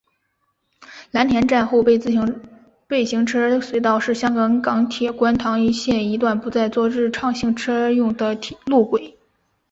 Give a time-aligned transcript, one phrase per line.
[1.11, 1.99] 蓝田站后备
[3.05, 8.35] 行车隧道是香港港铁观塘线一段不再作日常行车用的
[8.65, 9.15] 路轨。